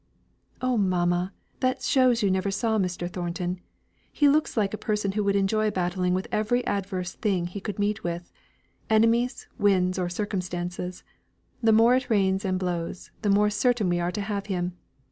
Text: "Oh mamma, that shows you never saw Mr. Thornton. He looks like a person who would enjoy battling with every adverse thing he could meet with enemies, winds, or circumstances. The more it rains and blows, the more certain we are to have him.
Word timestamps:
"Oh 0.63 0.77
mamma, 0.77 1.31
that 1.59 1.83
shows 1.83 2.23
you 2.23 2.31
never 2.31 2.49
saw 2.49 2.79
Mr. 2.79 3.07
Thornton. 3.07 3.59
He 4.11 4.27
looks 4.27 4.57
like 4.57 4.73
a 4.73 4.77
person 4.79 5.11
who 5.11 5.23
would 5.23 5.35
enjoy 5.35 5.69
battling 5.69 6.15
with 6.15 6.27
every 6.31 6.65
adverse 6.65 7.11
thing 7.13 7.45
he 7.45 7.61
could 7.61 7.77
meet 7.77 8.03
with 8.03 8.31
enemies, 8.89 9.47
winds, 9.59 9.99
or 9.99 10.09
circumstances. 10.09 11.03
The 11.61 11.71
more 11.71 11.93
it 11.93 12.09
rains 12.09 12.43
and 12.43 12.57
blows, 12.57 13.11
the 13.21 13.29
more 13.29 13.51
certain 13.51 13.89
we 13.89 13.99
are 13.99 14.11
to 14.13 14.21
have 14.21 14.47
him. 14.47 14.75